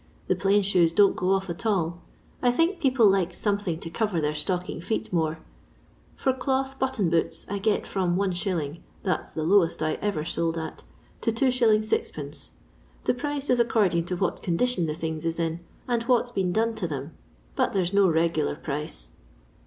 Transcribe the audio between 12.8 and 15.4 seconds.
The price is according to what condi tion the things is